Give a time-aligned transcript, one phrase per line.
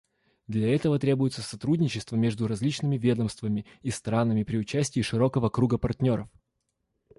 [0.47, 6.27] Для этого требуется сотрудничество между различными ведомствами и странами при участии широкого круга партнеров.